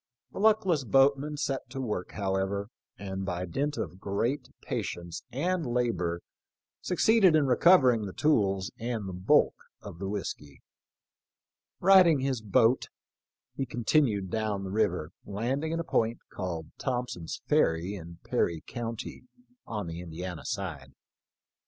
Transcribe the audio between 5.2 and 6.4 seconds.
and labor